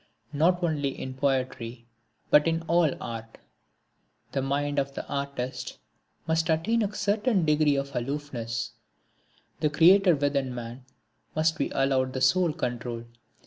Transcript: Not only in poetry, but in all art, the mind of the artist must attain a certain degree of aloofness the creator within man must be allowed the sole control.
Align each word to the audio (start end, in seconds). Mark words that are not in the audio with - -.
Not 0.33 0.63
only 0.63 0.99
in 0.99 1.13
poetry, 1.13 1.85
but 2.31 2.47
in 2.47 2.63
all 2.63 2.91
art, 2.99 3.37
the 4.31 4.41
mind 4.41 4.79
of 4.79 4.95
the 4.95 5.07
artist 5.07 5.77
must 6.25 6.49
attain 6.49 6.81
a 6.81 6.91
certain 6.95 7.45
degree 7.45 7.75
of 7.75 7.95
aloofness 7.95 8.71
the 9.59 9.69
creator 9.69 10.15
within 10.15 10.55
man 10.55 10.85
must 11.35 11.55
be 11.55 11.69
allowed 11.69 12.13
the 12.13 12.21
sole 12.21 12.51
control. 12.51 13.03